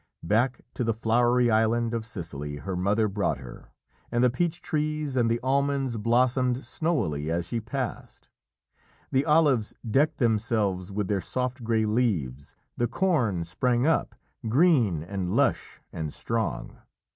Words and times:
Back 0.23 0.61
to 0.73 0.83
the 0.83 0.95
flowery 0.95 1.51
island 1.51 1.93
of 1.93 2.07
Sicily 2.07 2.55
her 2.55 2.75
mother 2.75 3.07
brought 3.07 3.37
her, 3.37 3.69
and 4.11 4.23
the 4.23 4.31
peach 4.31 4.59
trees 4.59 5.15
and 5.15 5.29
the 5.29 5.39
almonds 5.43 5.97
blossomed 5.97 6.65
snowily 6.65 7.29
as 7.29 7.45
she 7.45 7.61
passed. 7.61 8.27
The 9.11 9.25
olives 9.27 9.75
decked 9.87 10.17
themselves 10.17 10.91
with 10.91 11.07
their 11.07 11.21
soft 11.21 11.63
grey 11.63 11.85
leaves, 11.85 12.55
the 12.75 12.87
corn 12.87 13.43
sprang 13.43 13.85
up, 13.85 14.15
green 14.49 15.03
and 15.03 15.35
lush 15.35 15.79
and 15.93 16.11
strong. 16.11 16.79